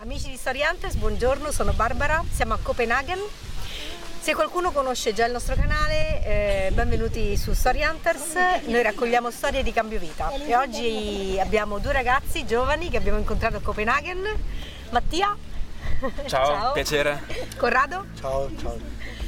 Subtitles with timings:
[0.00, 3.18] Amici di Storiantes, buongiorno, sono Barbara, siamo a Copenaghen.
[4.20, 8.34] Se qualcuno conosce già il nostro canale, eh, benvenuti su Storianters.
[8.66, 13.56] Noi raccogliamo storie di cambio vita e oggi abbiamo due ragazzi giovani che abbiamo incontrato
[13.56, 14.22] a Copenaghen.
[14.90, 15.36] Mattia.
[16.26, 17.24] Ciao, piacere.
[17.56, 18.06] Corrado.
[18.20, 18.78] Ciao, ciao.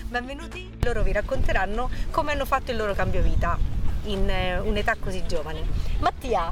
[0.07, 0.71] Benvenuti.
[0.83, 3.59] Loro vi racconteranno come hanno fatto il loro cambio vita
[4.05, 5.67] in eh, un'età così giovane.
[5.99, 6.49] Mattia,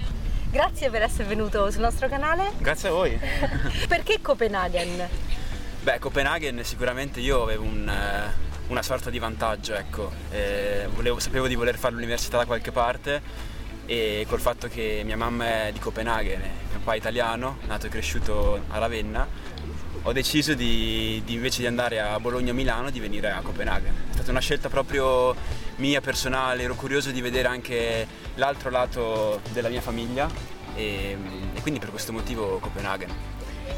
[0.51, 2.52] grazie per essere venuto sul nostro canale.
[2.59, 3.19] Grazie a voi.
[3.88, 5.09] Perché Copenaghen?
[5.83, 10.10] Beh, Copenaghen sicuramente io avevo un, eh, una sorta di vantaggio, ecco.
[10.30, 13.23] Eh, volevo- sapevo di voler fare l'università da qualche parte
[13.87, 17.88] e col fatto che mia mamma è di Copenaghen, mio papà è italiano, nato e
[17.88, 19.26] cresciuto a Ravenna,
[20.02, 24.07] ho deciso di, di, invece di andare a Bologna o Milano di venire a Copenaghen.
[24.29, 25.34] È stata una scelta proprio
[25.76, 30.29] mia personale, ero curioso di vedere anche l'altro lato della mia famiglia
[30.74, 31.16] e,
[31.54, 33.09] e quindi per questo motivo Copenaghen.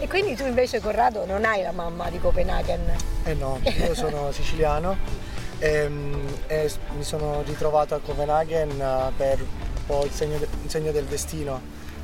[0.01, 2.81] E quindi tu invece Corrado non hai la mamma di Copenaghen?
[3.27, 4.97] Eh no, io sono siciliano
[5.61, 10.49] ehm, e, s- mi sono ritrovato a Copenaghen eh, per un po' il segno, il
[10.69, 11.61] segno del destino,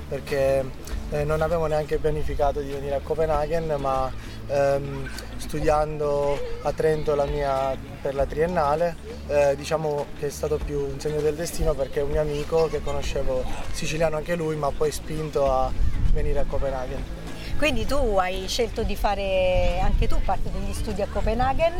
[0.08, 0.64] perché
[1.10, 4.08] eh, non avevo neanche pianificato di venire a Copenaghen, ma
[4.46, 8.96] ehm, studiando a Trento la mia, per la triennale,
[9.28, 12.82] eh, diciamo che è stato più un segno del destino perché un mio amico che
[12.82, 15.70] conoscevo, siciliano anche lui, mi ha poi spinto a
[16.12, 17.24] venire a Copenaghen.
[17.56, 21.72] Quindi tu hai scelto di fare anche tu parte degli studi a Copenaghen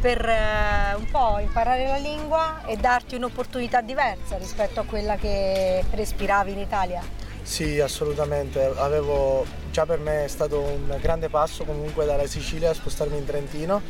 [0.00, 5.84] per eh, un po' imparare la lingua e darti un'opportunità diversa rispetto a quella che
[5.90, 7.02] respiravi in Italia.
[7.42, 8.72] Sì, assolutamente.
[8.76, 13.24] Avevo, già per me è stato un grande passo comunque dalla Sicilia a spostarmi in
[13.24, 13.80] Trentino,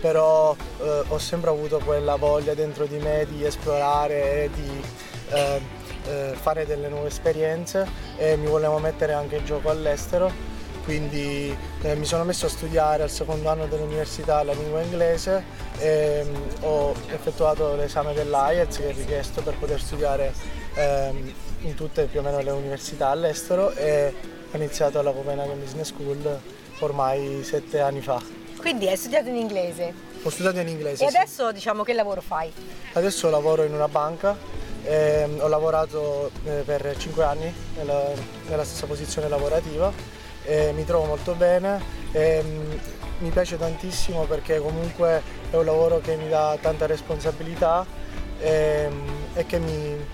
[0.00, 4.82] però eh, ho sempre avuto quella voglia dentro di me di esplorare e di
[5.30, 5.60] eh,
[6.06, 10.56] eh, fare delle nuove esperienze e mi volevo mettere anche in gioco all'estero.
[10.84, 15.44] Quindi eh, mi sono messo a studiare al secondo anno dell'università la lingua inglese
[15.76, 20.32] e mm, ho effettuato l'esame dell'IELTS che è richiesto per poter studiare
[20.74, 24.14] ehm, in tutte più o meno le università all'estero e
[24.50, 26.40] ho iniziato alla Copenhagen Business School
[26.80, 28.20] ormai sette anni fa.
[28.58, 29.92] Quindi hai studiato in inglese
[30.22, 31.04] Ho studiato in inglese.
[31.04, 31.16] e sì.
[31.16, 32.52] adesso diciamo che lavoro fai?
[32.94, 34.36] Adesso lavoro in una banca,
[34.84, 38.02] ehm, ho lavorato eh, per 5 anni nella,
[38.48, 39.92] nella stessa posizione lavorativa
[40.44, 41.80] e mi trovo molto bene.
[42.12, 42.80] ehm,
[43.20, 45.20] mi piace tantissimo perché comunque
[45.50, 47.84] è un lavoro che mi dà tanta responsabilità
[48.40, 50.04] ehm, e che mi,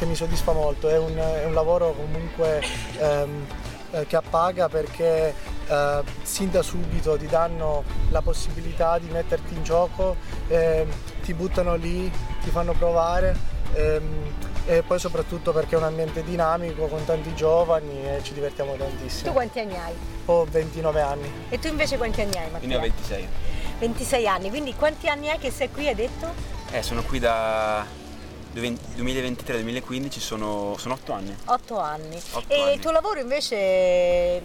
[0.00, 0.88] che mi soddisfa molto.
[0.88, 2.62] È un, è un lavoro comunque
[2.98, 3.46] ehm,
[3.90, 5.34] eh, che appaga perché
[5.68, 10.16] eh, sin da subito ti danno la possibilità di metterti in gioco,
[10.48, 10.88] ehm,
[11.22, 12.10] ti buttano lì,
[12.42, 13.36] ti fanno provare
[13.74, 14.32] ehm,
[14.66, 18.78] e poi soprattutto perché è un ambiente dinamico con tanti giovani e ci divertiamo Tu
[18.78, 19.32] tantissimo.
[19.32, 19.92] quanti anni hai?
[20.26, 21.30] Ho 29 anni.
[21.50, 22.68] E tu invece quanti anni hai Io Mattia?
[22.68, 23.28] ne ho 26.
[23.80, 26.32] 26 anni, quindi quanti anni è che sei qui hai detto?
[26.70, 27.84] Eh, sono qui da
[28.54, 31.36] 2023-2015, sono, sono 8 anni.
[31.44, 32.20] 8 anni.
[32.32, 32.74] Otto e anni.
[32.74, 34.42] il tuo lavoro invece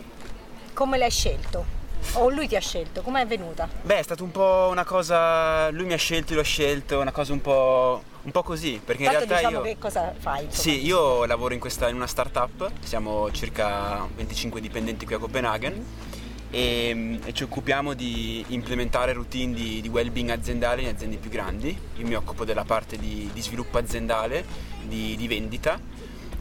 [0.74, 1.84] come l'hai scelto?
[2.14, 3.02] O lui ti ha scelto?
[3.02, 3.68] Come è venuta?
[3.82, 5.70] Beh, è stato un po' una cosa.
[5.72, 8.04] Lui mi ha scelto, io l'ho scelto, una cosa un po'.
[8.22, 8.80] un po' così.
[8.84, 9.74] Perché in Tanto realtà diciamo io.
[9.74, 10.46] che cosa fai?
[10.50, 15.86] Sì, io lavoro in, questa, in una startup, siamo circa 25 dipendenti qui a Copenaghen
[16.56, 21.78] e, e ci occupiamo di implementare routine di, di well-being aziendale in aziende più grandi.
[21.98, 24.46] Io mi occupo della parte di, di sviluppo aziendale,
[24.84, 25.78] di, di vendita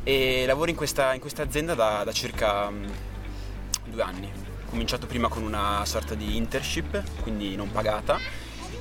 [0.05, 2.85] e lavoro in questa, in questa azienda da, da circa mm,
[3.87, 4.31] due anni.
[4.67, 8.17] Ho cominciato prima con una sorta di internship, quindi non pagata,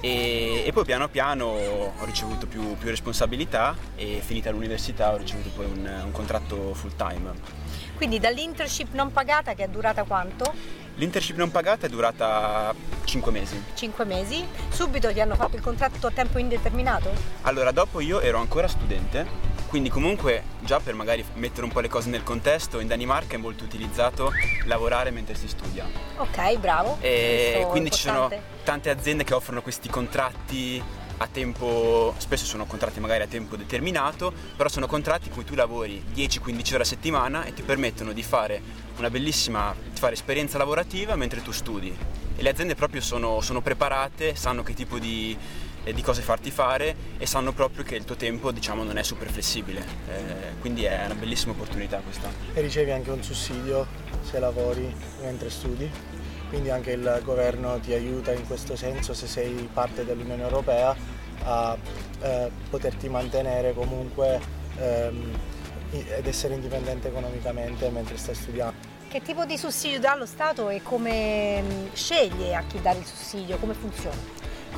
[0.01, 5.49] e, e poi piano piano ho ricevuto più, più responsabilità e finita l'università ho ricevuto
[5.49, 7.62] poi un, un contratto full time.
[7.95, 10.81] Quindi dall'internship non pagata che è durata quanto?
[10.95, 12.73] L'internship non pagata è durata
[13.03, 13.63] 5 mesi.
[13.73, 14.45] 5 mesi.
[14.69, 17.11] Subito ti hanno fatto il contratto a tempo indeterminato?
[17.41, 19.25] Allora, dopo io ero ancora studente,
[19.69, 23.37] quindi comunque già per magari mettere un po' le cose nel contesto, in Danimarca è
[23.37, 24.31] molto utilizzato
[24.65, 25.85] lavorare mentre si studia.
[26.17, 26.97] Ok, bravo.
[27.01, 28.29] E quindi ci sono
[28.63, 30.81] tante aziende che offrono questi contratti
[31.17, 35.55] a tempo, spesso sono contratti magari a tempo determinato, però sono contratti in cui tu
[35.55, 38.61] lavori 10-15 ore a settimana e ti permettono di fare
[38.97, 41.95] una bellissima, ti fare esperienza lavorativa mentre tu studi
[42.35, 45.37] e le aziende proprio sono, sono preparate, sanno che tipo di,
[45.83, 49.03] eh, di, cose farti fare e sanno proprio che il tuo tempo diciamo, non è
[49.03, 52.29] super flessibile, eh, quindi è una bellissima opportunità questa.
[52.53, 53.85] E ricevi anche un sussidio
[54.21, 55.89] se lavori mentre studi?
[56.53, 60.95] Quindi anche il governo ti aiuta in questo senso se sei parte dell'Unione Europea
[61.45, 61.75] a
[62.21, 64.39] eh, poterti mantenere comunque
[64.77, 65.35] ehm,
[65.89, 68.75] ed essere indipendente economicamente mentre stai studiando.
[69.07, 73.05] Che tipo di sussidio dà lo Stato e come mm, sceglie a chi dare il
[73.05, 73.57] sussidio?
[73.57, 74.15] Come funziona?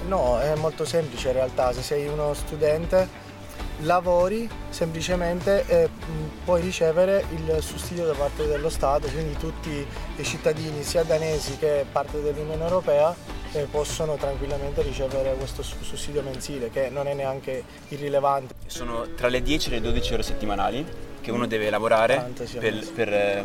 [0.08, 3.10] No, è molto semplice in realtà, se sei uno studente
[3.82, 9.86] lavori semplicemente e mm, puoi ricevere il sussidio da parte dello Stato, quindi tutti
[10.16, 13.16] i cittadini sia danesi che parte dell'Unione Europea
[13.52, 18.54] eh, possono tranquillamente ricevere questo sussidio mensile che non è neanche irrilevante.
[18.68, 20.86] Sono tra le 10 e le 12 ore settimanali
[21.22, 23.42] che uno deve lavorare 40, sì, per, per, eh,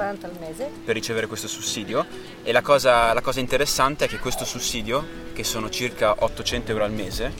[0.84, 2.04] per, ricevere questo sussidio.
[2.42, 6.84] E la cosa, la cosa, interessante è che questo sussidio, che sono circa 800 euro
[6.84, 7.32] al mese,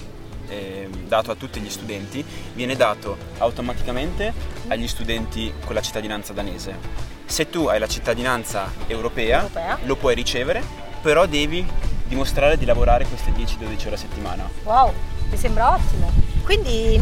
[0.51, 2.25] eh, dato a tutti gli studenti,
[2.55, 4.33] viene dato automaticamente
[4.69, 6.77] agli studenti con la cittadinanza danese.
[7.25, 9.79] Se tu hai la cittadinanza europea, europea.
[9.85, 10.63] lo puoi ricevere,
[11.01, 11.65] però devi
[12.07, 14.51] dimostrare di lavorare queste 10-12 ore a settimana.
[14.65, 14.93] Wow,
[15.31, 16.11] mi sembra ottimo.
[16.43, 17.01] Quindi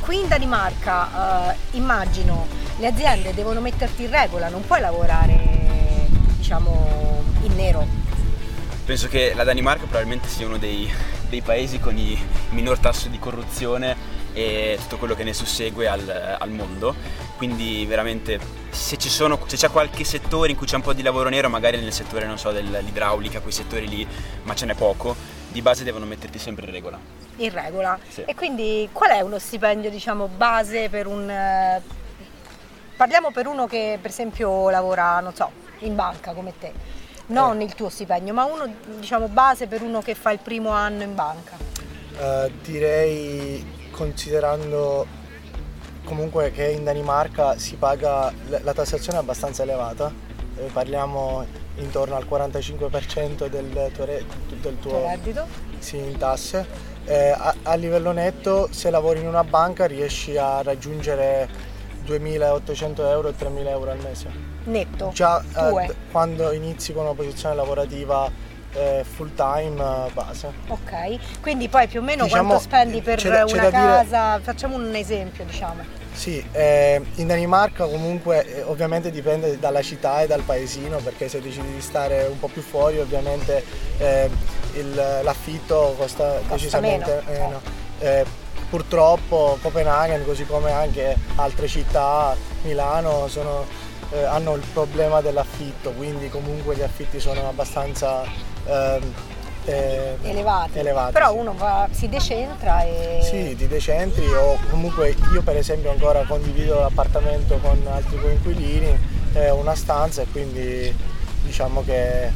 [0.00, 2.46] qui in Danimarca eh, immagino
[2.78, 7.86] le aziende devono metterti in regola, non puoi lavorare diciamo in nero.
[8.84, 10.92] Penso che la Danimarca probabilmente sia uno dei,
[11.34, 12.16] dei paesi con il
[12.50, 16.94] minor tasso di corruzione e tutto quello che ne sussegue al, al mondo.
[17.36, 18.38] Quindi veramente
[18.70, 21.80] se, sono, se, c'è qualche settore in cui c'è un po' di lavoro nero, magari
[21.80, 24.06] nel settore so, dell'idraulica, quei settori lì,
[24.44, 25.16] ma ce n'è poco,
[25.48, 26.98] di base devono metterti sempre in regola.
[27.36, 27.98] In regola.
[28.08, 28.22] Sì.
[28.24, 31.28] E quindi qual è uno stipendio diciamo, base per un...
[31.28, 31.82] Eh,
[32.96, 37.02] parliamo per uno che per esempio lavora, non so, in banca come te.
[37.26, 37.64] Non eh.
[37.64, 41.14] il tuo stipendio, ma uno diciamo base per uno che fa il primo anno in
[41.14, 41.56] banca.
[42.16, 45.06] Uh, direi considerando
[46.04, 50.12] comunque che in Danimarca si paga la tassazione è abbastanza elevata,
[50.56, 54.24] eh, parliamo intorno al 45% del tuo, re,
[54.60, 55.46] del tuo reddito
[55.78, 56.92] sì, in tasse.
[57.04, 61.48] Eh, a, a, livello netto se lavori in una banca riesci a raggiungere
[62.06, 64.53] 2.800 euro e 3.000 euro al mese.
[64.64, 65.10] Netto?
[65.12, 68.30] Già eh, quando inizi con una posizione lavorativa
[68.72, 70.52] eh, full time eh, base.
[70.68, 74.32] Ok, quindi poi più o meno diciamo, quanto spendi per c'è, una c'è casa?
[74.32, 74.44] Dire...
[74.44, 76.02] Facciamo un esempio, diciamo.
[76.12, 81.40] Sì, eh, in Danimarca comunque eh, ovviamente dipende dalla città e dal paesino perché se
[81.40, 83.64] decidi di stare un po' più fuori ovviamente
[83.98, 84.30] eh,
[84.74, 87.60] il, l'affitto costa, costa decisamente meno.
[87.98, 88.24] Eh,
[88.70, 93.66] purtroppo Copenaghen così come anche altre città, Milano, sono,
[94.26, 98.22] hanno il problema dell'affitto, quindi comunque gli affitti sono abbastanza
[98.66, 99.12] ehm,
[99.64, 100.78] eh, elevati.
[100.78, 101.12] elevati.
[101.12, 101.38] Però sì.
[101.38, 103.20] uno va, si decentra e...
[103.22, 108.98] Sì, ti decentri o comunque io per esempio ancora condivido l'appartamento con altri coinquilini,
[109.34, 110.94] eh, una stanza e quindi
[111.42, 112.30] diciamo che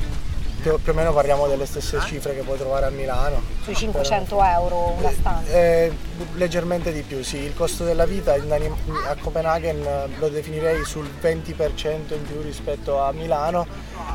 [0.60, 3.42] più, più, o meno parliamo delle stesse cifre che puoi trovare a Milano.
[3.62, 5.52] Sui 500 Però, euro una stanza?
[5.52, 5.92] Eh,
[6.34, 7.38] leggermente di più, sì.
[7.38, 9.86] Il costo della vita a Copenaghen
[10.18, 13.66] lo definirei sul 20% in più rispetto a Milano,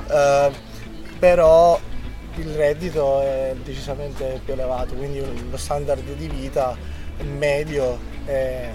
[0.10, 0.52] eh,
[1.20, 1.80] però
[2.36, 6.76] il reddito è decisamente più elevato, quindi lo standard di vita
[7.22, 8.70] medio è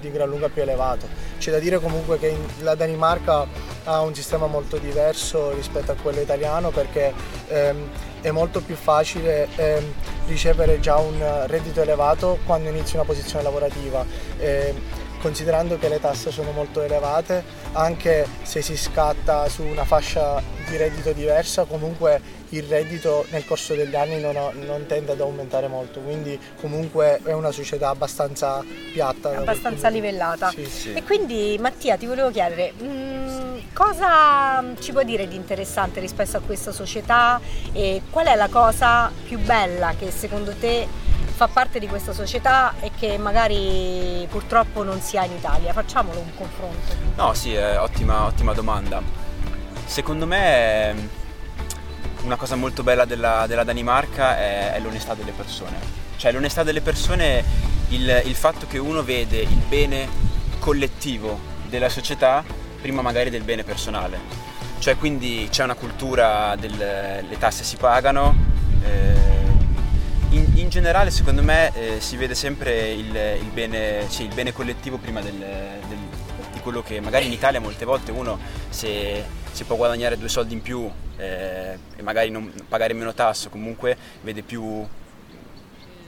[0.00, 1.08] di gran lunga più elevato.
[1.38, 3.46] C'è da dire comunque che la Danimarca
[3.84, 7.12] ha un sistema molto diverso rispetto a quello italiano perché
[7.48, 7.88] ehm,
[8.20, 9.92] è molto più facile ehm,
[10.26, 14.04] ricevere già un reddito elevato quando inizi una posizione lavorativa.
[14.38, 14.74] Eh,
[15.20, 17.42] considerando che le tasse sono molto elevate,
[17.72, 22.20] anche se si scatta su una fascia di reddito diversa, comunque
[22.50, 27.20] il reddito nel corso degli anni non, ho, non tende ad aumentare molto, quindi comunque
[27.24, 29.36] è una società abbastanza piatta.
[29.36, 30.50] Abbastanza livellata.
[30.50, 30.92] Sì, sì.
[30.94, 36.36] E quindi Mattia ti volevo chiedere, mh, mm, cosa ci puoi dire di interessante rispetto
[36.36, 37.40] a questa società
[37.72, 41.04] e qual è la cosa più bella che secondo te
[41.36, 45.74] fa parte di questa società e che magari purtroppo non si ha in Italia?
[45.74, 46.94] Facciamolo un confronto.
[47.14, 49.02] No, sì, è ottima, ottima domanda.
[49.84, 50.94] Secondo me
[52.22, 55.76] una cosa molto bella della, della Danimarca è, è, l'onestà delle persone.
[56.16, 57.44] Cioè l'onestà delle persone,
[57.88, 60.08] il, il fatto che uno vede il bene
[60.58, 61.38] collettivo
[61.68, 62.42] della società
[62.80, 64.18] prima magari del bene personale.
[64.78, 68.34] Cioè quindi c'è una cultura delle tasse si pagano,
[68.82, 69.35] eh,
[70.36, 74.52] in, in generale secondo me eh, si vede sempre il, il, bene, cioè, il bene,
[74.52, 75.98] collettivo prima del, del,
[76.52, 78.38] di quello che magari in Italia molte volte uno
[78.68, 83.48] se, si può guadagnare due soldi in più eh, e magari non pagare meno tasso,
[83.48, 84.86] comunque vede più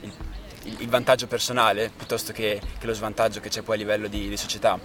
[0.00, 0.12] il,
[0.62, 4.36] il vantaggio personale piuttosto che, che, lo svantaggio che c'è poi a livello di, di
[4.36, 4.78] società.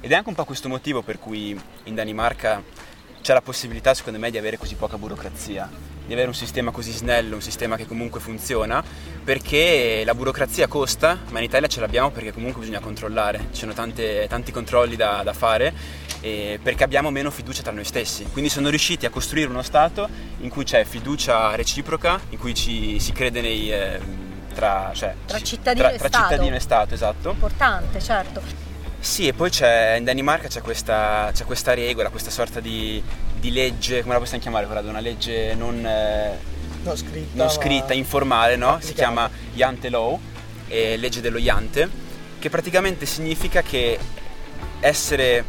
[0.00, 2.62] Ed è anche un po' questo motivo per cui in Danimarca
[3.22, 5.68] c'è la possibilità secondo me di avere così poca burocrazia,
[6.10, 8.82] di avere un sistema così snello, un sistema che comunque funziona,
[9.22, 13.74] perché la burocrazia costa, ma in Italia ce l'abbiamo perché comunque bisogna controllare, ci sono
[13.74, 15.72] tante, tanti controlli da, da fare,
[16.20, 18.24] perché abbiamo meno fiducia tra noi stessi.
[18.24, 20.08] Quindi sono riusciti a costruire uno Stato
[20.40, 23.72] in cui c'è fiducia reciproca, in cui ci, si crede nei...
[23.72, 27.30] Eh, tra, cioè, tra, cittadino, tra, tra cittadino e Stato, esatto.
[27.30, 28.42] Importante, certo.
[28.98, 33.00] Sì, e poi c'è, in Danimarca c'è questa, c'è questa regola, questa sorta di,
[33.40, 34.66] di, legge, come la possiamo chiamare?
[34.66, 36.38] Guarda, una legge non, eh,
[36.82, 38.78] no, scritta, non scritta informale, no?
[38.80, 40.18] Si chiama Jante Law,
[40.68, 41.88] eh, legge dello Jante,
[42.38, 43.98] che praticamente significa che
[44.80, 45.44] essere,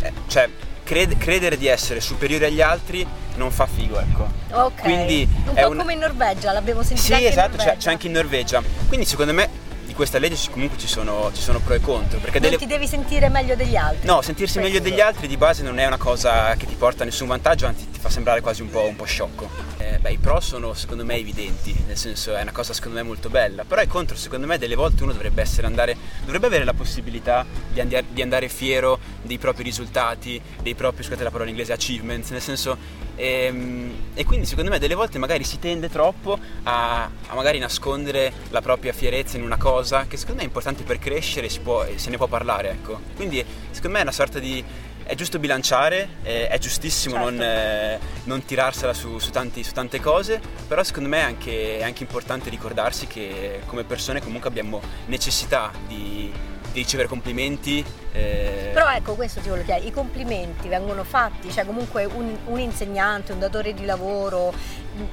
[0.00, 0.48] eh, cioè
[0.82, 3.06] cred- credere di essere superiore agli altri
[3.36, 4.28] non fa figo, ecco.
[4.50, 4.82] Ok.
[4.82, 5.76] Quindi un po' un...
[5.76, 7.14] come in Norvegia, l'abbiamo sentito.
[7.16, 8.62] Sì, esatto, c'è, c'è anche in Norvegia.
[8.88, 9.48] Quindi secondo me
[9.98, 12.20] questa legge comunque ci sono, ci sono pro e contro.
[12.20, 12.56] Perché non delle...
[12.56, 14.06] ti devi sentire meglio degli altri.
[14.06, 14.60] No, sentirsi Questo.
[14.60, 17.66] meglio degli altri di base non è una cosa che ti porta a nessun vantaggio,
[17.66, 19.50] anzi ti fa sembrare quasi un po', un po sciocco.
[19.78, 23.02] Eh, beh, i pro sono secondo me evidenti, nel senso è una cosa secondo me
[23.02, 26.64] molto bella, però i contro secondo me delle volte uno dovrebbe essere andare, dovrebbe avere
[26.64, 31.50] la possibilità di, and- di andare fiero dei propri risultati, dei propri, scusate la parola
[31.50, 35.58] in inglese, achievements, nel senso e, ehm, e, quindi secondo me delle volte magari si
[35.58, 40.42] tende troppo a, a, magari nascondere la propria fierezza in una cosa che secondo me
[40.42, 43.00] è importante per crescere e se ne può parlare, ecco.
[43.16, 44.64] Quindi secondo me è una sorta di...
[45.08, 47.30] è giusto bilanciare, è, è giustissimo certo.
[47.30, 51.78] non, eh, non, tirarsela su, su, tanti, su, tante cose, però secondo me è anche,
[51.78, 56.30] è anche importante ricordarsi che come persone comunque abbiamo necessità di
[56.70, 57.84] di ricevere complimenti.
[58.12, 58.70] Eh...
[58.72, 63.32] Però ecco, questo ti voglio chiedere, i complimenti vengono fatti, cioè comunque un, un insegnante,
[63.32, 64.52] un datore di lavoro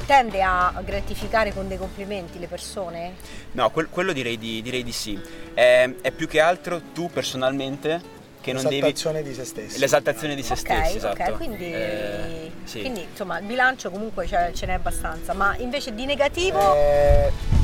[0.06, 3.14] tende a gratificare con dei complimenti le persone?
[3.54, 5.20] No, quel, quello direi di, direi di sì.
[5.54, 8.14] È, è più che altro tu personalmente
[8.46, 8.76] che non devi...
[8.76, 9.80] L'esaltazione di se stessi.
[9.80, 11.24] L'esaltazione di se okay, stessi, esatto.
[11.24, 12.82] Ok, quindi, eh, sì.
[12.82, 16.76] quindi insomma il bilancio comunque ce, ce n'è abbastanza, ma invece di negativo...
[16.76, 17.64] Eh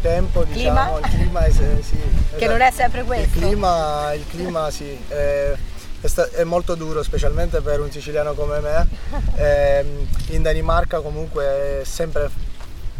[0.00, 0.98] tempo, diciamo, clima?
[0.98, 2.36] il clima è, sì, esatto.
[2.36, 3.38] che non è sempre questo.
[3.38, 5.54] Il clima, il clima sì, è,
[6.32, 8.86] è, molto duro, specialmente per un siciliano come me.
[9.36, 12.28] Ehm, in Danimarca comunque è sempre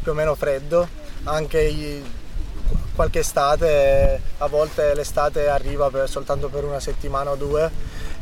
[0.03, 0.89] più o meno freddo,
[1.25, 2.03] anche i,
[2.95, 7.71] qualche estate, a volte l'estate arriva per, soltanto per una settimana o due,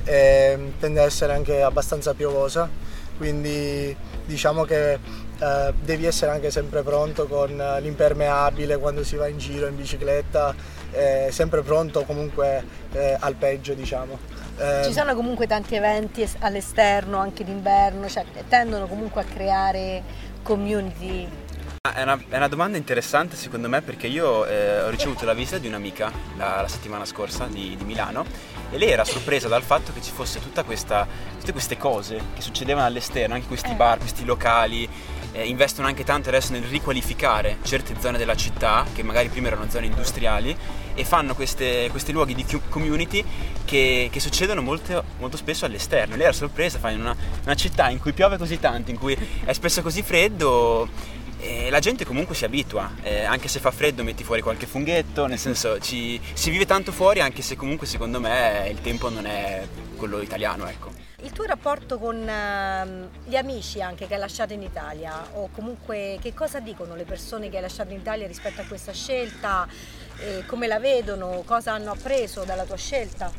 [0.05, 2.69] e tende ad essere anche abbastanza piovosa,
[3.17, 7.51] quindi diciamo che eh, devi essere anche sempre pronto con
[7.81, 10.55] l'impermeabile quando si va in giro in bicicletta,
[10.93, 14.19] eh, sempre pronto comunque eh, al peggio diciamo.
[14.59, 20.03] Eh, Ci sono comunque tanti eventi all'esterno, anche d'inverno, cioè tendono comunque a creare
[20.43, 21.29] community
[21.93, 25.59] è una, è una, domanda interessante secondo me perché io eh, ho ricevuto la visita
[25.59, 28.25] di un'amica la, la settimana scorsa di, di, Milano
[28.71, 31.05] e lei era sorpresa dal fatto che ci fosse tutta questa,
[31.41, 33.75] tutte queste cose che succedevano all'esterno, anche questi eh.
[33.75, 34.89] bar, questi locali,
[35.33, 39.69] eh, investono anche tanto adesso nel riqualificare certe zone della città che magari prima erano
[39.69, 40.57] zone industriali
[40.95, 43.25] e fanno queste, questi luoghi di community
[43.65, 46.15] che, che succedono molto, molto, spesso all'esterno.
[46.15, 49.17] Lei era sorpresa, fa in una, una città in cui piove così tanto, in cui
[49.45, 54.05] è spesso così freddo e la gente comunque si abitua, eh, anche se fa freddo
[54.05, 58.21] metti fuori qualche funghetto, nel senso ci, si vive tanto fuori anche se comunque secondo
[58.21, 60.69] me il tempo non è quello italiano.
[60.69, 60.91] Ecco.
[61.23, 66.19] Il tuo rapporto con uh, gli amici anche che hai lasciato in Italia o comunque
[66.21, 69.67] che cosa dicono le persone che hai lasciato in Italia rispetto a questa scelta,
[70.19, 73.33] eh, come la vedono, cosa hanno appreso dalla tua scelta?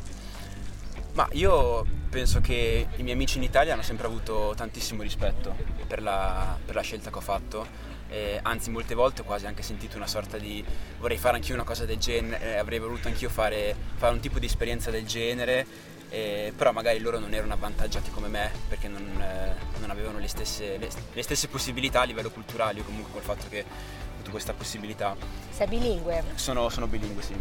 [1.12, 5.56] Ma io penso che i miei amici in Italia hanno sempre avuto tantissimo rispetto
[5.86, 9.62] per la, per la scelta che ho fatto eh, anzi molte volte ho quasi anche
[9.62, 10.64] sentito una sorta di
[10.98, 14.38] vorrei fare anch'io una cosa del genere, eh, avrei voluto anch'io fare, fare, un tipo
[14.38, 15.66] di esperienza del genere,
[16.10, 20.28] eh, però magari loro non erano avvantaggiati come me perché non, eh, non avevano le
[20.28, 24.30] stesse, le, le stesse, possibilità a livello culturale o comunque col fatto che ho avuto
[24.30, 25.16] questa possibilità.
[25.50, 26.22] Sei bilingue?
[26.36, 27.34] Sono, sono bilingue, sì.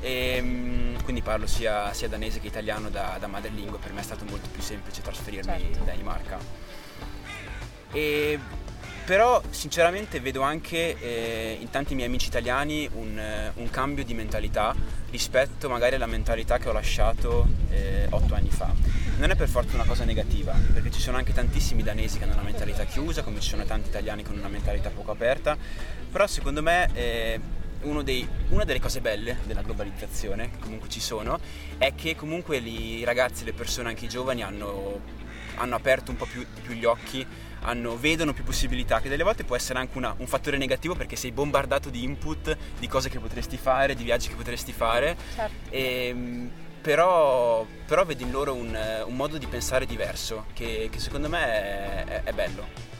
[0.00, 4.04] E, ehm, quindi parlo sia, sia, danese che italiano da, da madrelingua, per me è
[4.04, 5.78] stato molto più semplice trasferirmi certo.
[5.78, 6.38] in Danimarca.
[7.92, 8.38] E
[9.04, 14.14] però sinceramente vedo anche eh, in tanti miei amici italiani un, eh, un, cambio di
[14.14, 14.74] mentalità
[15.10, 18.72] rispetto magari alla mentalità che ho lasciato eh, otto anni fa.
[19.18, 22.32] Non è per forza una cosa negativa, perché ci sono anche tantissimi danesi che hanno
[22.32, 25.56] una mentalità chiusa, come ci sono tanti italiani con una mentalità poco aperta,
[26.10, 27.40] però secondo me eh,
[28.02, 31.38] dei, una delle cose belle della globalizzazione, che comunque ci sono,
[31.76, 35.22] è che comunque i ragazzi, le persone, anche i giovani hanno
[35.56, 37.26] hanno aperto un po' più, più gli occhi,
[37.64, 41.16] hanno, vedono più possibilità, che delle volte può essere anche una, un fattore negativo perché
[41.16, 45.16] sei bombardato di input, di cose che potresti fare, di viaggi che potresti fare.
[45.34, 45.70] Certo.
[45.70, 50.98] E, ehm, però, però vedi in loro un, un, modo di pensare diverso che, che
[50.98, 52.92] secondo me è, è, è bello.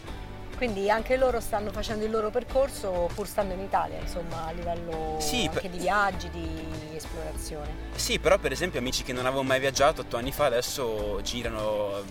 [0.56, 5.16] Quindi anche loro stanno facendo il loro percorso pur stando in Italia, insomma, a livello
[5.18, 5.70] sì, anche per...
[5.70, 7.68] di viaggi, di esplorazione.
[7.94, 12.02] Sì, però per esempio amici che non avevano mai viaggiato otto anni fa adesso girano,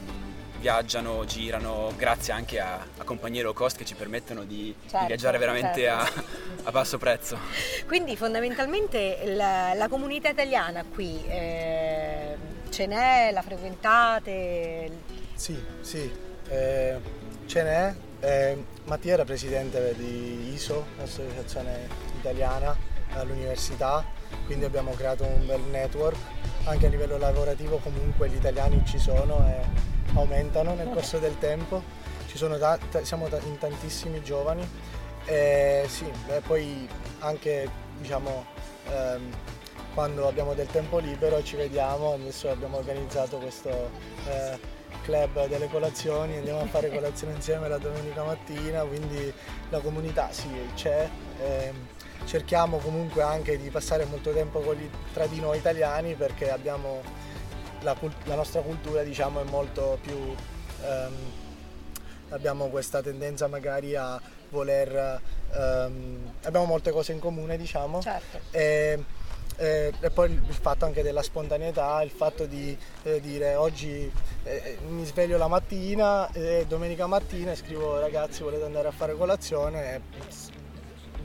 [0.63, 5.05] viaggiano, girano, grazie anche a, a compagnie low cost che ci permettono di, certo, di
[5.08, 6.20] viaggiare veramente certo.
[6.20, 6.24] a,
[6.63, 7.38] a, basso prezzo.
[7.86, 12.38] Quindi fondamentalmente la, la comunità italiana qui eh,
[12.70, 14.89] ce n'è, la frequentate?
[15.34, 16.10] Sì, sì,
[16.48, 16.98] eh,
[17.46, 22.74] ce n'è eh, Mattia era presidente di ISO, l'associazione italiana
[23.15, 24.05] all'università,
[24.46, 26.15] quindi abbiamo creato un bel network,
[26.63, 31.82] anche a livello lavorativo comunque gli italiani ci sono e aumentano nel corso del tempo,
[32.89, 34.67] ta- siamo in tantissimi giovani.
[35.25, 36.88] E sì, e poi
[37.20, 38.46] anche diciamo
[38.89, 39.32] ehm,
[39.93, 43.70] quando abbiamo del tempo libero ci vediamo, adesso abbiamo organizzato questo
[44.27, 44.58] eh,
[45.03, 49.32] club delle colazioni, andiamo a fare colazione insieme la domenica mattina, quindi
[49.70, 51.08] la comunità sì c'è.
[51.41, 51.88] Ehm,
[52.25, 57.01] cerchiamo comunque anche di passare molto tempo gli, tra di noi italiani perché abbiamo
[57.84, 60.36] la, la nostra cultura diciamo è molto più
[60.84, 61.13] ehm,
[62.30, 65.22] abbiamo questa tendenza magari a voler
[65.54, 68.02] ehm, abbiamo molte cose in comune diciamo.
[68.02, 68.40] Certo.
[68.52, 69.04] e,
[69.58, 74.12] eh, e poi il fatto anche della spontaneità, il fatto di eh, dire oggi
[74.44, 79.13] eh, mi sveglio la mattina e domenica mattina e scrivo ragazzi volete andare a fare
[79.16, 79.96] colazione?
[79.96, 80.02] E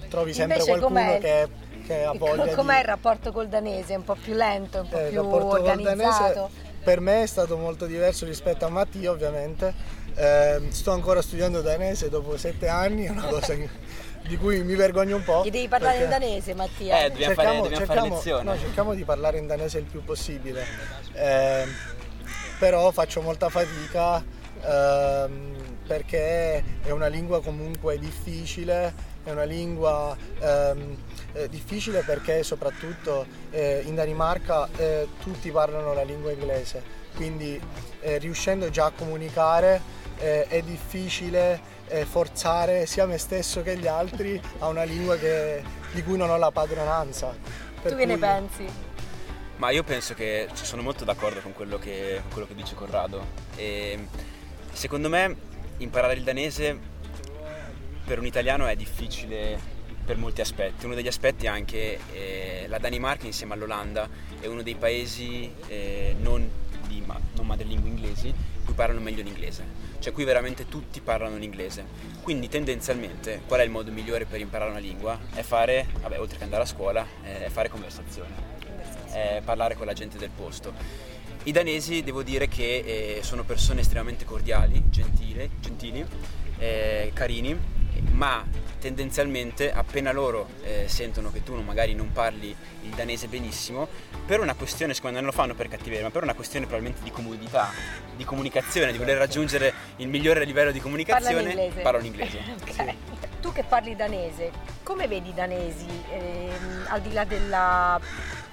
[0.09, 1.49] trovi sempre Invece qualcuno che,
[1.88, 2.80] che, ha voglia Com'è di...
[2.80, 3.95] il rapporto col danese?
[3.95, 6.50] Un po' più lento, un po' eh, più organizzato?
[6.83, 9.75] per me è stato molto diverso rispetto a Mattia ovviamente.
[10.14, 13.54] Eh, sto ancora studiando danese dopo sette anni, è una cosa
[14.26, 15.43] di cui mi vergogno un po'.
[15.45, 17.04] Gli devi parlare in danese, Mattia.
[17.04, 18.43] Eh, dobbiamo, cerchiamo, fare, dobbiamo cerchiamo, fare lezione.
[18.43, 20.65] No, cerchiamo di parlare in danese il più possibile.
[21.13, 21.67] Eh,
[22.58, 24.23] però faccio molta fatica
[24.67, 28.93] ehm, perché è una lingua comunque difficile,
[29.28, 30.97] è una lingua ehm,
[31.32, 36.82] eh, difficile perché soprattutto eh, in Danimarca eh, tutti parlano la lingua inglese,
[37.14, 37.60] quindi
[38.00, 39.80] eh, riuscendo già a comunicare
[40.19, 45.62] eh, è difficile eh, forzare sia me stesso che gli altri a una lingua che,
[45.93, 47.36] di cui non ho la padronanza.
[47.80, 48.67] Per tu che ne pensi?
[49.56, 53.25] Ma io penso che sono molto d'accordo con quello che, con quello che dice Corrado.
[53.56, 54.06] E
[54.73, 55.36] secondo me
[55.78, 56.97] imparare il danese
[58.08, 59.60] per un italiano è difficile
[60.02, 60.86] per molti aspetti.
[60.86, 64.08] Uno degli aspetti è anche eh, la Danimarca insieme all'Olanda
[64.40, 66.49] è uno dei paesi eh, non,
[66.86, 68.32] di, non madrelingua inglesi
[68.64, 69.62] cui parlano meglio l'inglese,
[69.99, 71.84] cioè qui veramente tutti parlano l'inglese.
[72.23, 75.18] Quindi tendenzialmente qual è il modo migliore per imparare una lingua?
[75.34, 78.30] È fare, vabbè, oltre che andare a scuola, è fare conversazione,
[79.12, 80.73] è parlare con la gente del posto.
[81.42, 86.04] I danesi devo dire che eh, sono persone estremamente cordiali, gentili, gentili
[86.58, 87.76] eh, carini,
[88.13, 88.45] ma
[88.79, 93.89] tendenzialmente appena loro eh, sentono che tu magari non parli il danese benissimo,
[94.25, 97.03] per una questione, secondo me non lo fanno per cattiveria, ma per una questione probabilmente
[97.03, 97.71] di comodità,
[98.17, 102.39] di comunicazione, di voler raggiungere il migliore livello di comunicazione, parlano inglese.
[102.61, 102.73] okay.
[102.73, 102.97] sì.
[103.41, 104.51] Tu che parli danese,
[104.83, 106.51] come vedi i danesi, eh,
[106.89, 108.01] al di là della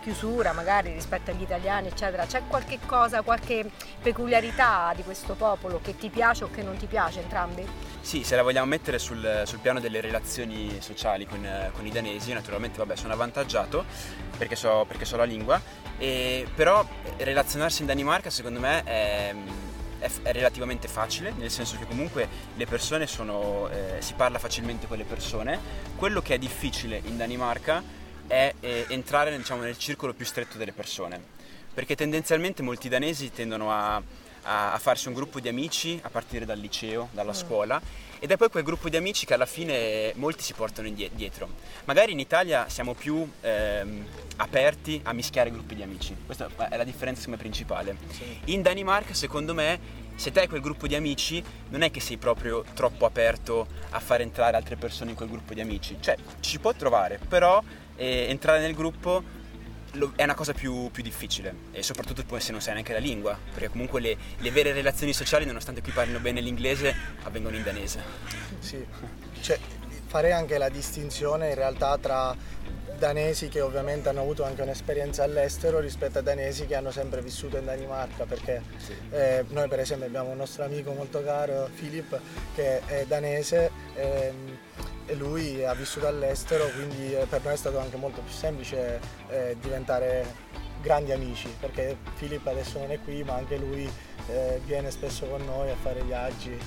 [0.05, 3.67] chiusura magari rispetto agli italiani eccetera, c'è qualche cosa, qualche
[4.03, 7.67] peculiarità di questo popolo che ti piace o che non ti piace entrambi?
[8.01, 12.33] Sì, se la vogliamo mettere sul, sul piano delle relazioni sociali con, con, i danesi,
[12.33, 13.83] naturalmente vabbè, sono avvantaggiato
[14.37, 15.59] perché so, perché so la lingua,
[15.97, 16.85] e, però
[17.17, 19.33] relazionarsi in Danimarca secondo me è,
[19.97, 24.97] è, relativamente facile, nel senso che comunque le persone sono, eh, si parla facilmente con
[24.97, 25.59] le persone.
[25.95, 30.73] Quello che è difficile in Danimarca è eh, entrare diciamo, nel circolo più stretto delle
[30.73, 31.21] persone,
[31.73, 34.01] perché tendenzialmente molti danesi tendono a
[34.45, 37.35] a, a, farsi un gruppo di amici a partire dal liceo, dalla mm.
[37.35, 37.81] scuola
[38.19, 41.49] ed è poi quel gruppo di amici che alla fine molti si portano dietro.
[41.83, 44.05] Magari in Italia siamo più ehm,
[44.38, 47.95] aperti a mischiare gruppi di amici, questa è la differenza principale.
[48.09, 48.39] Sì.
[48.45, 52.15] In Danimarca secondo me se te hai quel gruppo di amici non è che sei
[52.15, 56.51] proprio troppo aperto a far entrare altre persone in quel gruppo di amici, cioè ci
[56.51, 57.61] si può trovare, però
[57.95, 59.43] eh, entrare nel gruppo
[60.15, 63.38] è una cosa più, più, difficile e soprattutto poi se non sai neanche la lingua,
[63.53, 68.01] perché comunque le, le vere relazioni sociali, nonostante qui parlino bene l'inglese, avvengono in danese.
[68.60, 68.86] Sì,
[69.39, 69.58] cioè,
[70.08, 72.36] farei anche la distinzione in realtà tra
[72.97, 77.58] danesi che ovviamente hanno avuto anche un'esperienza all'estero rispetto a danesi che hanno sempre vissuto
[77.58, 78.93] in Danimarca perché sì.
[79.12, 82.17] eh, noi per esempio abbiamo un nostro amico molto caro Philip
[82.55, 84.58] che è danese ehm,
[85.05, 88.99] e lui ha vissuto all'estero quindi eh, per noi è stato anche molto più semplice
[89.29, 90.25] eh, diventare
[90.81, 93.89] grandi amici perché Philip adesso non è qui ma anche lui
[94.27, 96.57] eh, viene spesso con noi a fare viaggi.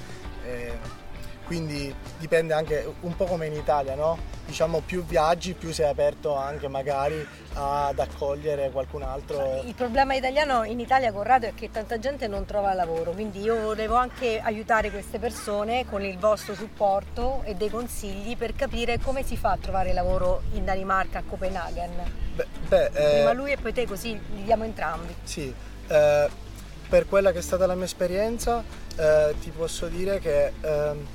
[0.45, 1.07] Eh,
[1.49, 4.19] quindi dipende anche un po' come in Italia, no?
[4.45, 9.63] Diciamo più viaggi, più sei aperto anche magari ad accogliere qualcun altro.
[9.65, 13.59] Il problema italiano in Italia, Corrado, è che tanta gente non trova lavoro, quindi io
[13.61, 19.25] volevo anche aiutare queste persone con il vostro supporto e dei consigli per capire come
[19.25, 21.91] si fa a trovare lavoro in Danimarca, a Copenaghen.
[22.35, 25.15] Beh, beh, eh, Prima lui e poi te, così li diamo entrambi.
[25.25, 25.53] Sì,
[25.89, 26.29] eh,
[26.89, 28.63] per quella che è stata la mia esperienza,
[28.97, 31.07] eh, ti posso dire che ehm,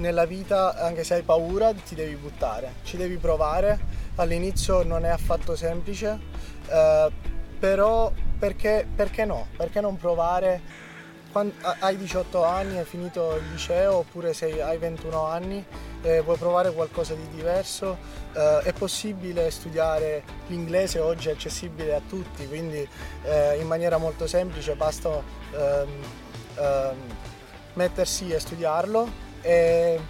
[0.00, 3.78] nella vita, anche se hai paura, ti devi buttare, ci devi provare.
[4.16, 6.18] All'inizio non è affatto semplice,
[6.68, 7.10] eh,
[7.58, 9.46] però perché, perché no?
[9.56, 10.88] Perché non provare?
[11.30, 15.64] Quando hai 18 anni, hai finito il liceo oppure sei, hai 21 anni
[16.02, 17.96] e vuoi provare qualcosa di diverso,
[18.32, 22.86] eh, è possibile studiare l'inglese, oggi è accessibile a tutti, quindi
[23.22, 25.88] eh, in maniera molto semplice basta ehm,
[26.56, 26.96] ehm,
[27.74, 30.00] mettersi e studiarlo e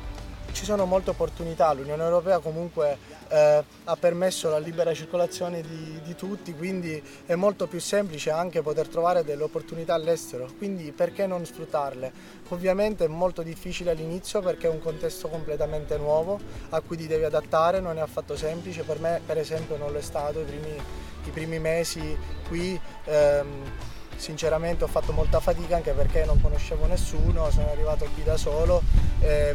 [0.53, 6.15] ci sono molte opportunità, l'Unione Europea comunque eh, ha permesso la libera circolazione di, di,
[6.15, 11.45] tutti, quindi è molto più semplice anche poter trovare delle opportunità all'estero, quindi perché non
[11.45, 12.13] sfruttarle?
[12.49, 16.39] Ovviamente è molto difficile all'inizio perché è un contesto completamente nuovo
[16.71, 19.99] a cui ti devi adattare, non è affatto semplice, per me per esempio non lo
[19.99, 20.77] è stato i primi,
[21.25, 22.17] i primi mesi
[22.49, 22.79] qui.
[23.05, 28.37] Ehm, sinceramente ho fatto molta fatica anche perché non conoscevo nessuno, sono arrivato qui da
[28.37, 28.83] solo.
[29.21, 29.55] Eh,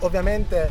[0.00, 0.70] ovviamente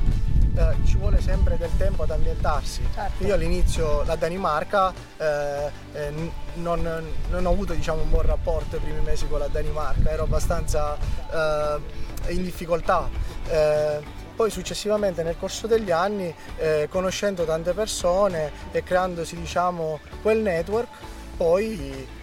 [0.56, 2.88] eh, ci vuole sempre del tempo ad ambientarsi.
[2.94, 3.24] Certo.
[3.24, 6.82] Io all'inizio la Danimarca eh, eh, non,
[7.30, 10.98] non, ho avuto diciamo, un buon rapporto i primi mesi con la Danimarca, ero abbastanza
[11.32, 13.10] eh, in difficoltà.
[13.48, 20.40] Eh, poi successivamente nel corso degli anni, eh, conoscendo tante persone e creandosi diciamo, quel
[20.40, 20.90] network,
[21.38, 22.22] poi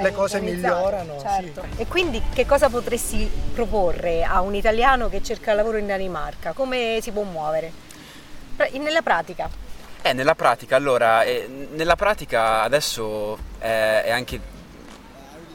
[0.00, 1.18] le cose migliorano.
[1.20, 1.64] Certo.
[1.74, 1.82] Sì.
[1.82, 6.52] E quindi che cosa potresti proporre a un italiano che cerca lavoro in Danimarca?
[6.52, 7.72] Come si può muovere?
[8.72, 9.48] Nella pratica.
[10.02, 14.40] Eh, nella pratica, allora, eh, nella pratica adesso eh, è anche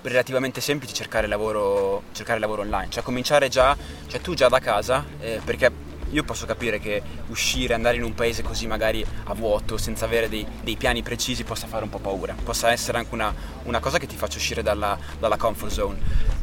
[0.04, 3.76] relativamente semplice cercare lavoro, cercare lavoro online, cioè cominciare già,
[4.08, 5.72] cioè tu già da casa, eh, perché
[6.12, 10.30] io posso capire che uscire, andare in un paese così magari a vuoto, senza avere
[10.30, 13.98] dei, dei piani precisi, possa fare un po' paura, possa essere anche una, una cosa
[13.98, 16.00] che ti faccia uscire dalla, dalla, comfort zone.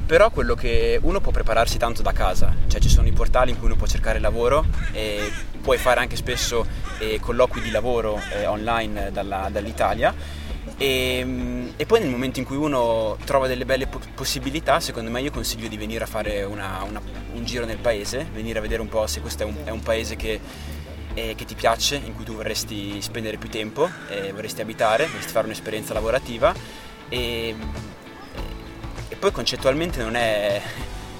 [0.07, 3.59] Però quello che uno può prepararsi tanto da casa, cioè ci sono i portali in
[3.59, 6.67] cui uno può cercare lavoro e puoi fare anche spesso
[6.99, 10.15] eh, colloqui di lavoro eh, online dalla, dall'Italia
[10.79, 15.21] e, ehm, e, poi nel momento in cui uno trova delle belle possibilità, secondo me
[15.21, 18.81] io consiglio di venire a fare una, una, un giro nel paese, venire a vedere
[18.81, 20.41] un po' se questo è un, è un paese che,
[21.15, 25.33] eh, che, ti piace, in cui tu vorresti spendere più tempo, eh, vorresti abitare, vorresti
[25.33, 26.55] fare un'esperienza lavorativa.
[27.09, 27.55] E,
[29.09, 30.63] e poi concettualmente non è,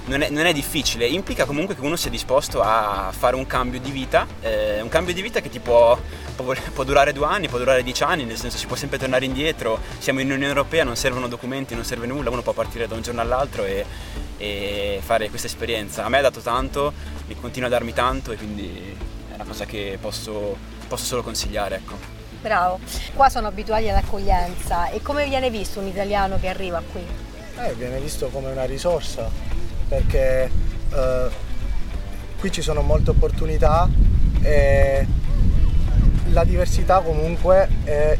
[0.05, 3.79] non è, non è, difficile, implica comunque che uno sia disposto a fare un cambio
[3.79, 5.97] di vita, eh, un cambio di vita che ti può,
[6.35, 9.25] può, può, durare due anni, può durare dieci anni, nel senso si può sempre tornare
[9.25, 12.95] indietro, siamo in Unione Europea, non servono documenti, non serve nulla, uno può partire da
[12.95, 13.85] un giorno all'altro e,
[14.37, 16.05] e fare questa esperienza.
[16.05, 16.93] A me ha dato tanto,
[17.27, 18.97] mi continua a darmi tanto e quindi
[19.29, 20.57] è una cosa che posso,
[20.87, 21.75] posso solo consigliare.
[21.75, 22.17] Ecco.
[22.41, 22.79] Bravo,
[23.13, 27.05] qua sono abituati all'accoglienza e come viene visto un italiano che arriva qui?
[27.61, 29.29] Eh, viene visto come una risorsa,
[29.89, 30.49] perché
[30.93, 31.29] eh,
[32.39, 33.89] qui ci sono molte opportunità
[34.41, 35.05] e
[36.27, 38.17] la diversità comunque è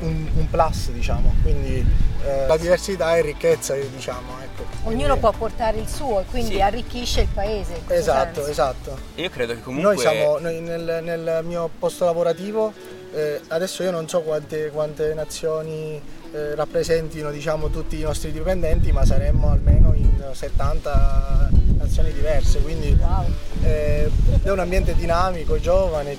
[0.00, 1.84] un, un plus diciamo, quindi
[2.24, 4.36] eh, la diversità è ricchezza diciamo.
[4.42, 4.88] Ecco.
[4.88, 6.60] Ognuno può portare il suo e quindi sì.
[6.60, 7.80] arricchisce il paese.
[7.88, 8.50] Esatto, senso.
[8.50, 8.98] esatto.
[9.16, 9.94] Io credo che comunque...
[9.94, 12.72] Noi siamo noi nel, nel, mio posto lavorativo,
[13.14, 16.00] eh, adesso io non so quante, quante nazioni
[16.32, 22.96] eh, rappresentino diciamo, tutti i nostri dipendenti, ma saremmo almeno in 70 nazioni diverse, quindi
[23.00, 23.24] wow.
[23.62, 24.10] eh,
[24.42, 26.16] è un ambiente dinamico, giovane,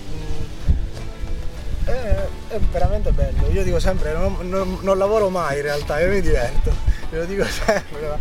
[1.86, 1.90] è,
[2.50, 3.48] è, veramente bello.
[3.52, 6.72] Io dico sempre, non, non, non, lavoro mai in realtà, io mi diverto,
[7.10, 8.18] ve lo dico sempre,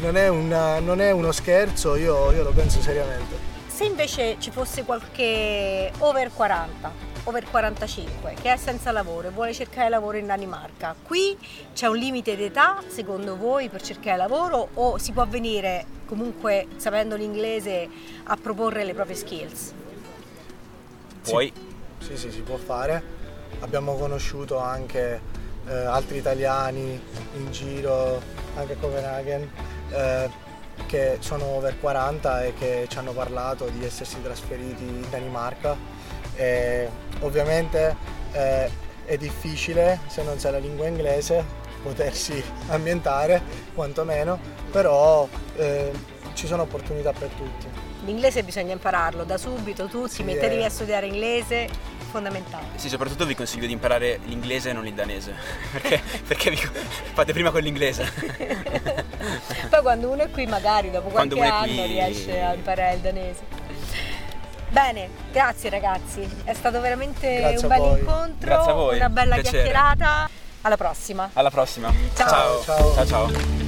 [0.00, 3.50] non è, una, non è uno scherzo, io, io lo penso seriamente.
[3.66, 9.52] Se invece ci fosse qualche over 40, over 45 che è senza lavoro e vuole
[9.52, 11.36] cercare lavoro in Danimarca, qui
[11.72, 17.16] c'è un limite d'età secondo voi per cercare lavoro o si può venire comunque sapendo
[17.16, 17.88] l'inglese
[18.24, 19.72] a proporre le proprie skills?
[21.22, 21.52] Puoi,
[21.98, 22.06] sì.
[22.06, 23.20] sì, sì, si può fare.
[23.60, 25.20] Abbiamo conosciuto anche
[25.66, 27.00] eh, altri italiani
[27.36, 28.20] in giro,
[28.56, 29.50] anche a Copenaghen,
[29.90, 30.30] eh,
[30.86, 35.76] che sono over 40 e che ci hanno parlato di essersi trasferiti in Danimarca.
[36.36, 36.88] E
[37.20, 37.96] ovviamente
[38.32, 38.70] eh,
[39.04, 41.44] è difficile, se non sai la lingua inglese,
[41.82, 43.42] potersi ambientare,
[43.74, 44.38] quantomeno,
[44.70, 45.90] però eh,
[46.34, 47.66] ci sono opportunità per tutti.
[48.04, 50.66] L'inglese bisogna impararlo da subito, tu ti Sì, mettetevi eh.
[50.66, 51.68] a studiare inglese,
[52.10, 52.64] fondamentale.
[52.76, 55.34] Sì, soprattutto vi consiglio di imparare l'inglese e non il danese,
[55.70, 56.56] perché, perché vi-
[57.12, 58.10] fate prima con l'inglese.
[59.70, 63.60] Poi quando uno è qui magari dopo qualche anno qui- riesce a imparare il danese.
[64.72, 67.98] Bene, grazie ragazzi, è stato veramente Grazie un bel voi.
[67.98, 69.62] incontro, Grazie a voi, una bella piacere.
[69.64, 70.30] chiacchierata.
[70.62, 71.28] Alla prossima.
[71.34, 71.92] Alla prossima.
[72.14, 72.62] Ciao.
[72.62, 72.94] Ciao.
[72.94, 73.06] ciao.
[73.06, 73.61] ciao.